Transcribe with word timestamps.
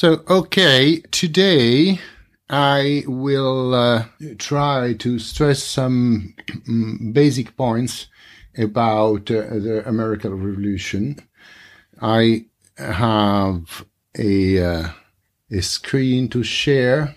So, 0.00 0.24
okay, 0.30 1.02
today 1.10 2.00
I 2.48 3.04
will 3.06 3.74
uh, 3.74 4.06
try 4.38 4.94
to 4.94 5.18
stress 5.18 5.62
some 5.62 6.32
mm, 6.48 7.12
basic 7.12 7.54
points 7.54 8.06
about 8.56 9.30
uh, 9.30 9.42
the 9.60 9.82
American 9.86 10.42
Revolution. 10.42 11.18
I 12.00 12.46
have 12.78 13.84
a, 14.18 14.58
uh, 14.64 14.88
a 15.50 15.60
screen 15.60 16.30
to 16.30 16.42
share. 16.42 17.14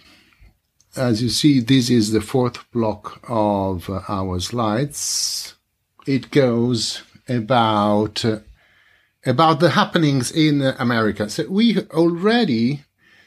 As 0.98 1.23
you 1.23 1.30
see, 1.30 1.62
this 1.62 1.90
is 1.90 2.12
the 2.12 2.20
fourth 2.20 2.70
block 2.73 3.22
of 3.30 3.90
our 4.09 4.41
slides. 4.41 5.55
It 6.05 6.31
goes 6.31 7.04
about 7.30 8.26
uh, 8.26 8.40
about 9.26 9.59
the 9.59 9.72
happenings 9.72 10.32
in 10.32 10.62
America. 10.62 11.30
So 11.30 11.48
we 11.50 11.80
already 11.91 12.84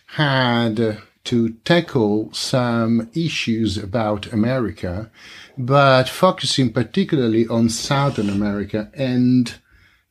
had 0.07 0.99
to 1.25 1.49
tackle 1.65 2.33
some 2.33 3.11
issues 3.15 3.77
about 3.77 4.33
America, 4.33 5.11
but 5.59 6.09
focusing 6.09 6.73
particularly 6.73 7.47
on 7.49 7.69
Southern 7.69 8.29
America 8.29 8.91
and 8.95 9.55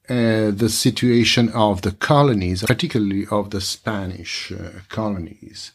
uh, 0.09 0.51
the 0.51 0.69
situation 0.69 1.49
of 1.49 1.81
the 1.81 1.91
colonies, 1.91 2.63
particularly 2.63 3.25
of 3.31 3.49
the 3.51 3.61
Spanish 3.61 4.51
uh, 4.51 4.81
colonies. 4.89 5.71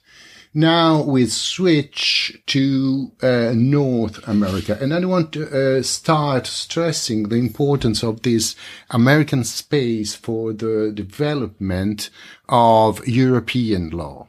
Now 0.52 1.02
we 1.02 1.26
switch 1.26 2.36
to 2.46 3.12
uh, 3.22 3.52
North 3.54 4.26
America, 4.26 4.76
and 4.80 4.92
I 4.92 4.98
want 5.06 5.32
to 5.34 5.78
uh, 5.78 5.82
start 5.84 6.48
stressing 6.48 7.28
the 7.28 7.36
importance 7.36 8.02
of 8.02 8.22
this 8.22 8.56
American 8.90 9.44
space 9.44 10.16
for 10.16 10.52
the 10.52 10.90
development 10.92 12.10
of 12.48 13.06
European 13.06 13.90
law. 13.90 14.26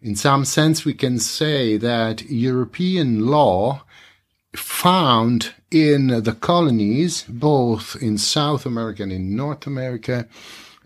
In 0.00 0.14
some 0.14 0.44
sense, 0.44 0.84
we 0.84 0.94
can 0.94 1.18
say 1.18 1.76
that 1.76 2.22
European 2.30 3.26
law 3.26 3.82
found 4.54 5.54
in 5.72 6.22
the 6.22 6.36
colonies, 6.40 7.24
both 7.28 7.96
in 8.00 8.16
South 8.16 8.64
America 8.64 9.02
and 9.02 9.10
in 9.10 9.34
North 9.34 9.66
America, 9.66 10.28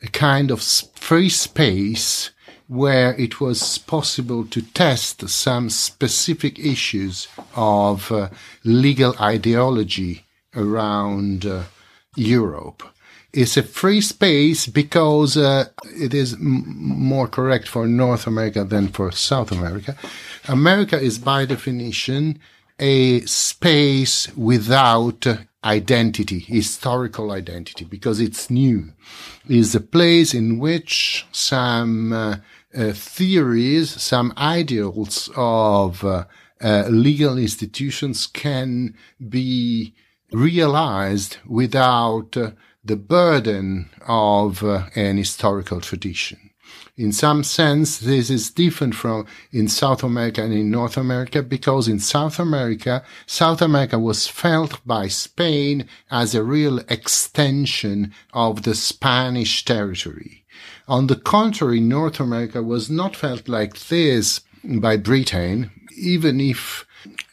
a 0.00 0.06
kind 0.06 0.50
of 0.50 0.62
free 0.62 1.28
space 1.28 2.30
where 2.68 3.14
it 3.14 3.40
was 3.40 3.78
possible 3.78 4.44
to 4.44 4.62
test 4.62 5.28
some 5.28 5.70
specific 5.70 6.58
issues 6.58 7.26
of 7.56 8.12
uh, 8.12 8.28
legal 8.62 9.14
ideology 9.18 10.24
around 10.54 11.46
uh, 11.46 11.62
Europe. 12.14 12.82
It's 13.32 13.56
a 13.56 13.62
free 13.62 14.00
space 14.00 14.66
because 14.66 15.36
uh, 15.36 15.66
it 15.84 16.12
is 16.14 16.36
more 16.38 17.28
correct 17.28 17.68
for 17.68 17.86
North 17.86 18.26
America 18.26 18.64
than 18.64 18.88
for 18.88 19.12
South 19.12 19.50
America. 19.50 19.96
America 20.46 20.98
is 20.98 21.18
by 21.18 21.46
definition 21.46 22.38
a 22.78 23.20
space 23.22 24.34
without 24.36 25.26
identity, 25.64 26.38
historical 26.38 27.30
identity, 27.30 27.84
because 27.84 28.20
it's 28.20 28.48
new. 28.50 28.92
It's 29.48 29.74
a 29.74 29.80
place 29.80 30.32
in 30.32 30.58
which 30.58 31.26
some 31.32 32.40
uh, 32.76 32.92
theories, 32.92 33.90
some 33.90 34.32
ideals 34.36 35.30
of 35.36 36.04
uh, 36.04 36.24
uh, 36.60 36.84
legal 36.88 37.38
institutions 37.38 38.26
can 38.26 38.94
be 39.28 39.94
realized 40.32 41.38
without 41.46 42.36
uh, 42.36 42.50
the 42.84 42.96
burden 42.96 43.90
of 44.06 44.62
uh, 44.62 44.86
an 44.94 45.16
historical 45.16 45.80
tradition. 45.80 46.47
In 46.96 47.12
some 47.12 47.44
sense, 47.44 47.98
this 47.98 48.28
is 48.28 48.50
different 48.50 48.94
from 48.94 49.26
in 49.52 49.68
South 49.68 50.02
America 50.02 50.42
and 50.42 50.52
in 50.52 50.70
North 50.70 50.96
America 50.96 51.42
because 51.42 51.86
in 51.86 52.00
South 52.00 52.38
America, 52.38 53.04
South 53.26 53.62
America 53.62 53.98
was 53.98 54.26
felt 54.26 54.84
by 54.84 55.06
Spain 55.08 55.86
as 56.10 56.34
a 56.34 56.42
real 56.42 56.80
extension 56.88 58.12
of 58.32 58.62
the 58.62 58.74
Spanish 58.74 59.64
territory. 59.64 60.44
On 60.88 61.06
the 61.06 61.16
contrary, 61.16 61.80
North 61.80 62.18
America 62.18 62.62
was 62.62 62.90
not 62.90 63.14
felt 63.14 63.48
like 63.48 63.78
this 63.88 64.40
by 64.64 64.96
Britain, 64.96 65.70
even 65.96 66.40
if 66.40 66.84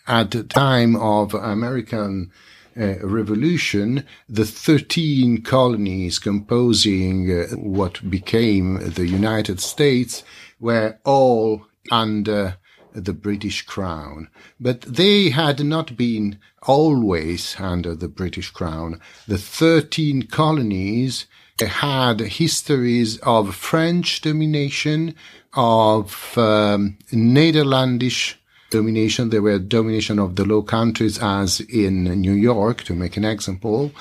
at 0.08 0.32
the 0.32 0.44
time 0.44 0.96
of 0.96 1.34
American 1.34 2.32
revolution, 2.76 4.06
the 4.28 4.46
13 4.46 5.42
colonies 5.42 6.20
composing 6.20 7.32
uh, 7.32 7.48
what 7.56 8.10
became 8.10 8.92
the 8.92 9.08
United 9.08 9.60
States 9.60 10.24
were 10.60 10.98
all 11.04 11.68
under 11.92 12.58
the 12.94 13.14
British 13.14 13.62
crown. 13.62 14.30
But 14.60 14.82
they 14.82 15.30
had 15.30 15.64
not 15.66 15.98
been 15.98 16.40
always 16.64 17.56
under 17.60 17.96
the 17.96 18.08
British 18.08 18.50
crown. 18.50 19.00
The 19.28 19.38
13 19.38 20.24
colonies 20.24 21.28
had 21.60 22.20
histories 22.20 23.18
of 23.20 23.56
French 23.56 24.22
domination, 24.22 25.16
of 25.54 26.38
um, 26.38 26.98
Netherlandish 27.12 28.38
domination. 28.78 29.30
There 29.30 29.42
were 29.48 29.60
domination 29.60 30.18
of 30.20 30.36
the 30.36 30.46
Low 30.46 30.64
Countries 30.78 31.18
as 31.22 31.62
in 31.62 31.96
New 32.26 32.38
York, 32.52 32.78
to 32.84 32.94
make 32.96 33.18
an 33.18 33.26
example. 33.26 33.92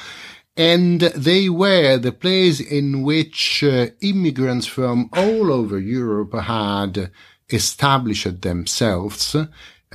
And 0.56 1.00
they 1.00 1.48
were 1.48 1.98
the 1.98 2.12
place 2.12 2.60
in 2.60 3.02
which 3.02 3.64
uh, 3.64 3.88
immigrants 4.00 4.66
from 4.66 4.96
all 5.12 5.52
over 5.52 5.78
Europe 5.78 6.34
had 6.34 7.10
established 7.50 8.42
themselves, 8.42 9.36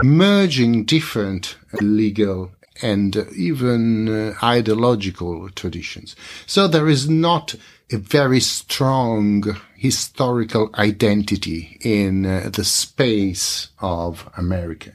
merging 0.03 0.85
different 0.85 1.57
legal 1.81 2.51
and 2.81 3.15
even 3.35 4.07
uh, 4.07 4.33
ideological 4.43 5.49
traditions. 5.49 6.15
So 6.45 6.67
there 6.67 6.87
is 6.87 7.09
not 7.09 7.55
a 7.91 7.97
very 7.97 8.39
strong 8.39 9.43
historical 9.75 10.69
identity 10.75 11.77
in 11.81 12.25
uh, 12.25 12.49
the 12.53 12.63
space 12.63 13.69
of 13.79 14.29
America. 14.37 14.91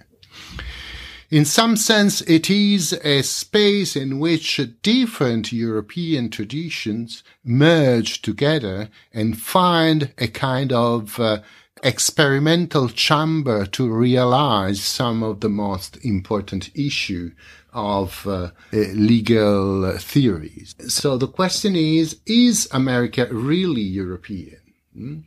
In 1.30 1.44
some 1.44 1.76
sense, 1.76 2.20
it 2.22 2.48
is 2.48 2.92
a 3.02 3.22
space 3.22 3.96
in 3.96 4.20
which 4.20 4.60
different 4.82 5.52
European 5.52 6.28
traditions 6.30 7.24
merge 7.42 8.22
together 8.22 8.88
and 9.12 9.40
find 9.40 10.12
a 10.18 10.28
kind 10.28 10.72
of 10.72 11.18
uh, 11.18 11.40
experimental 11.82 12.88
chamber 12.88 13.66
to 13.66 13.90
realize 13.90 14.80
some 14.80 15.22
of 15.22 15.40
the 15.40 15.48
most 15.48 15.96
important 16.04 16.70
issue 16.74 17.32
of 17.74 18.26
uh, 18.26 18.50
legal 18.72 19.96
theories. 19.98 20.74
So 20.88 21.16
the 21.18 21.28
question 21.28 21.76
is, 21.76 22.20
is 22.26 22.68
America 22.72 23.28
really 23.30 23.82
European? 23.82 24.60
Hmm? 24.94 25.18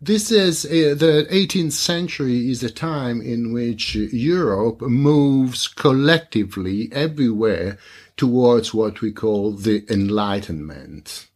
This 0.00 0.30
is 0.30 0.66
uh, 0.66 0.94
the 0.94 1.26
18th 1.30 1.72
century 1.72 2.50
is 2.50 2.62
a 2.62 2.70
time 2.70 3.22
in 3.22 3.52
which 3.54 3.94
Europe 3.94 4.82
moves 4.82 5.68
collectively 5.68 6.90
everywhere 6.92 7.78
towards 8.16 8.74
what 8.74 9.00
we 9.00 9.12
call 9.12 9.52
the 9.52 9.84
Enlightenment. 9.88 11.28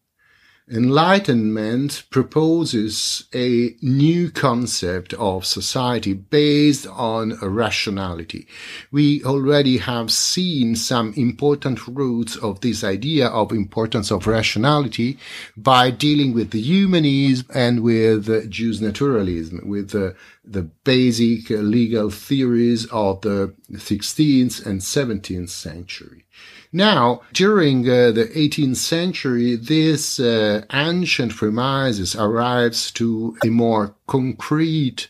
Enlightenment 0.73 2.05
proposes 2.11 3.25
a 3.35 3.75
new 3.83 4.31
concept 4.31 5.13
of 5.15 5.45
society 5.45 6.13
based 6.13 6.87
on 6.87 7.33
rationality. 7.43 8.47
We 8.93 9.25
already 9.25 9.79
have 9.79 10.13
seen 10.13 10.77
some 10.77 11.13
important 11.15 11.89
roots 11.89 12.37
of 12.37 12.61
this 12.61 12.85
idea 12.85 13.27
of 13.27 13.51
importance 13.51 14.13
of 14.13 14.29
rationality 14.29 15.19
by 15.57 15.91
dealing 15.91 16.35
with 16.35 16.53
the 16.53 16.63
humanism 16.63 17.49
and 17.53 17.83
with 17.83 18.49
jus 18.49 18.81
naturalism, 18.81 19.69
with 19.69 19.91
the, 19.91 20.15
the 20.45 20.63
basic 20.85 21.51
legal 21.51 22.11
theories 22.11 22.87
of 22.93 23.23
the 23.23 23.53
16th 23.73 24.65
and 24.65 24.83
17th 24.83 25.51
century. 25.51 26.27
Now, 26.73 27.23
during 27.33 27.81
uh, 27.89 28.13
the 28.13 28.27
18th 28.27 28.77
century, 28.77 29.57
this 29.57 30.21
uh, 30.21 30.65
ancient 30.73 31.35
premises 31.35 32.15
arrives 32.15 32.93
to 32.93 33.37
a 33.45 33.49
more 33.49 33.97
concrete 34.07 35.09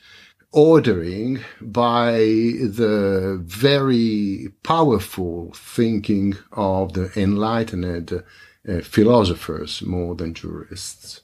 ordering 0.52 1.40
by 1.60 2.12
the 2.12 3.38
very 3.44 4.48
powerful 4.62 5.52
thinking 5.54 6.34
of 6.52 6.94
the 6.94 7.12
enlightened 7.14 8.24
uh, 8.66 8.80
philosophers 8.80 9.82
more 9.82 10.14
than 10.14 10.32
jurists. 10.32 11.20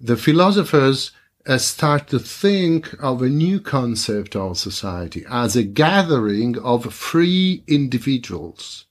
The 0.00 0.16
philosophers 0.16 1.12
uh, 1.46 1.56
start 1.58 2.08
to 2.08 2.18
think 2.18 3.00
of 3.00 3.22
a 3.22 3.28
new 3.28 3.60
concept 3.60 4.34
of 4.34 4.58
society 4.58 5.24
as 5.30 5.54
a 5.54 5.62
gathering 5.62 6.58
of 6.58 6.92
free 6.92 7.62
individuals 7.68 8.86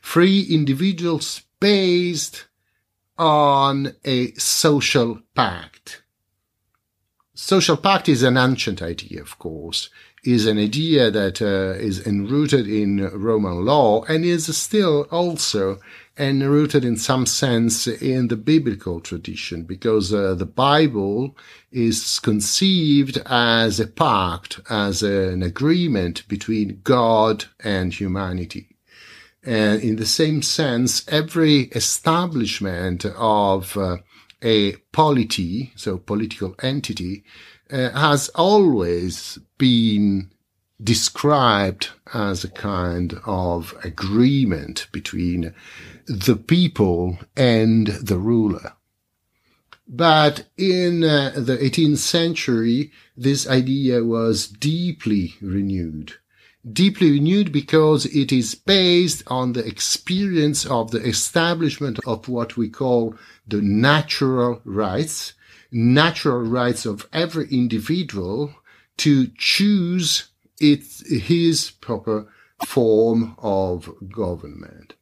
free 0.00 0.42
individuals 0.42 1.42
based 1.60 2.46
on 3.18 3.94
a 4.04 4.32
social 4.32 5.20
pact. 5.34 6.02
social 7.34 7.76
pact 7.76 8.08
is 8.08 8.22
an 8.22 8.36
ancient 8.36 8.80
idea, 8.80 9.20
of 9.20 9.38
course, 9.38 9.90
is 10.24 10.46
an 10.46 10.58
idea 10.58 11.10
that 11.10 11.40
uh, 11.40 11.78
is 11.78 12.06
enrooted 12.06 12.66
in 12.66 13.08
Roman 13.08 13.64
law 13.64 14.04
and 14.04 14.24
is 14.24 14.54
still 14.56 15.06
also 15.10 15.80
enrooted 16.18 16.84
in 16.84 16.96
some 16.96 17.24
sense 17.24 17.86
in 17.86 18.28
the 18.28 18.36
biblical 18.36 19.00
tradition 19.00 19.62
because 19.62 20.12
uh, 20.12 20.34
the 20.34 20.46
Bible 20.46 21.36
is 21.72 22.18
conceived 22.18 23.16
as 23.26 23.80
a 23.80 23.86
pact, 23.86 24.60
as 24.68 25.02
an 25.02 25.42
agreement 25.42 26.26
between 26.28 26.80
God 26.84 27.46
and 27.64 27.94
humanity. 27.94 28.69
And 29.42 29.82
in 29.82 29.96
the 29.96 30.06
same 30.06 30.42
sense, 30.42 31.06
every 31.08 31.62
establishment 31.72 33.04
of 33.04 33.76
uh, 33.76 33.98
a 34.42 34.72
polity, 34.92 35.72
so 35.76 35.98
political 35.98 36.54
entity, 36.62 37.24
uh, 37.70 37.90
has 37.90 38.28
always 38.30 39.38
been 39.58 40.30
described 40.82 41.90
as 42.12 42.42
a 42.44 42.50
kind 42.50 43.18
of 43.26 43.74
agreement 43.84 44.88
between 44.92 45.54
the 46.06 46.36
people 46.36 47.18
and 47.36 47.86
the 47.86 48.18
ruler. 48.18 48.72
But 49.86 50.46
in 50.56 51.02
uh, 51.02 51.32
the 51.36 51.56
18th 51.56 51.98
century, 51.98 52.92
this 53.16 53.48
idea 53.48 54.04
was 54.04 54.46
deeply 54.46 55.34
renewed. 55.40 56.14
Deeply 56.70 57.12
renewed 57.12 57.52
because 57.52 58.04
it 58.06 58.32
is 58.32 58.54
based 58.54 59.22
on 59.28 59.52
the 59.52 59.66
experience 59.66 60.66
of 60.66 60.90
the 60.90 61.02
establishment 61.02 61.98
of 62.06 62.28
what 62.28 62.56
we 62.56 62.68
call 62.68 63.14
the 63.46 63.62
natural 63.62 64.60
rights, 64.64 65.32
natural 65.72 66.42
rights 66.42 66.84
of 66.84 67.08
every 67.12 67.48
individual 67.48 68.54
to 68.98 69.28
choose 69.38 70.28
its, 70.60 71.08
his 71.08 71.70
proper 71.70 72.28
form 72.66 73.34
of 73.38 73.90
government. 74.12 74.94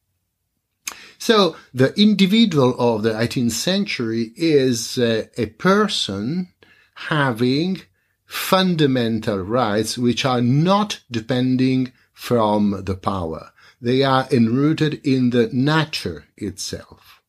So 1.17 1.57
the 1.73 1.93
individual 1.99 2.73
of 2.79 3.03
the 3.03 3.11
18th 3.11 3.51
century 3.51 4.31
is 4.37 4.97
uh, 4.97 5.25
a 5.37 5.47
person 5.47 6.53
having 6.95 7.81
fundamental 8.29 9.39
rights 9.39 9.97
which 9.97 10.23
are 10.23 10.39
not 10.39 11.01
depending 11.09 11.91
from 12.13 12.83
the 12.85 12.93
power. 12.93 13.51
They 13.81 14.03
are 14.03 14.27
enrooted 14.31 15.01
in 15.03 15.31
the 15.31 15.49
nature 15.51 16.25
itself. 16.37 17.23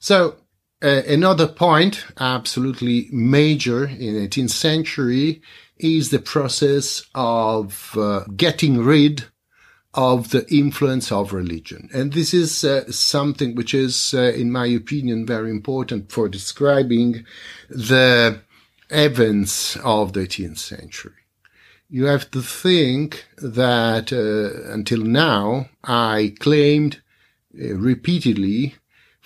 So 0.00 0.34
uh, 0.82 1.02
another 1.06 1.46
point, 1.46 2.04
absolutely 2.18 3.08
major 3.12 3.86
in 3.86 4.14
18th 4.14 4.50
century, 4.50 5.40
is 5.78 6.10
the 6.10 6.18
process 6.18 7.04
of 7.14 7.96
uh, 7.96 8.24
getting 8.36 8.78
rid 8.78 9.26
of 9.94 10.30
the 10.30 10.52
influence 10.52 11.12
of 11.12 11.32
religion. 11.32 11.88
And 11.94 12.12
this 12.12 12.34
is 12.34 12.64
uh, 12.64 12.90
something 12.90 13.54
which 13.54 13.72
is, 13.72 14.14
uh, 14.14 14.32
in 14.34 14.50
my 14.50 14.66
opinion, 14.66 15.26
very 15.26 15.50
important 15.50 16.10
for 16.10 16.28
describing 16.28 17.24
the 17.68 18.40
events 18.90 19.76
of 19.76 20.12
the 20.12 20.20
18th 20.20 20.58
century. 20.58 21.12
You 21.88 22.04
have 22.04 22.30
to 22.30 22.42
think 22.42 23.26
that 23.38 24.12
uh, 24.12 24.72
until 24.72 25.02
now, 25.02 25.70
I 25.82 26.34
claimed 26.38 27.00
uh, 27.60 27.74
repeatedly 27.74 28.76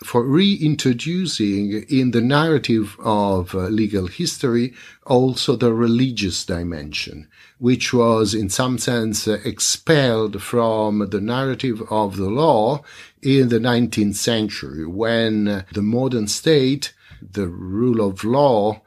for 0.03 0.23
reintroducing 0.23 1.85
in 1.89 2.11
the 2.11 2.21
narrative 2.21 2.97
of 3.01 3.55
uh, 3.55 3.69
legal 3.69 4.07
history 4.07 4.75
also 5.07 5.57
the 5.57 5.73
religious 5.73 6.45
dimension, 6.45 7.29
which 7.59 7.93
was 7.93 8.35
in 8.35 8.51
some 8.51 8.79
sense 8.79 9.29
uh, 9.29 9.39
expelled 9.45 10.43
from 10.43 11.11
the 11.11 11.21
narrative 11.21 11.83
of 11.91 12.17
the 12.17 12.29
law 12.29 12.83
in 13.23 13.51
the 13.51 13.59
19th 13.59 14.17
century 14.17 14.87
when 14.87 15.65
the 15.73 15.83
modern 15.83 16.27
state, 16.27 16.93
the 17.23 17.47
rule 17.47 18.07
of 18.07 18.25
law, 18.25 18.83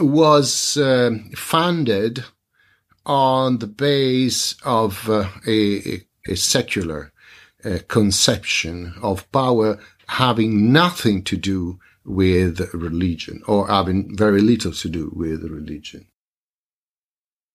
was 0.00 0.76
uh, 0.76 1.10
founded 1.34 2.24
on 3.04 3.58
the 3.58 3.66
base 3.66 4.54
of 4.64 5.08
uh, 5.08 5.28
a, 5.46 6.02
a 6.28 6.34
secular 6.34 7.12
uh, 7.64 7.78
conception 7.88 8.94
of 9.02 9.30
power 9.32 9.78
having 10.08 10.72
nothing 10.72 11.22
to 11.24 11.36
do 11.36 11.78
with 12.04 12.60
religion 12.74 13.42
or 13.46 13.68
having 13.68 14.16
very 14.16 14.40
little 14.40 14.72
to 14.72 14.88
do 14.88 15.12
with 15.14 15.42
religion. 15.44 16.06